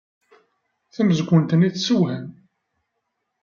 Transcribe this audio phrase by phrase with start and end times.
[0.93, 2.27] Tamezgunt-nni tessewham.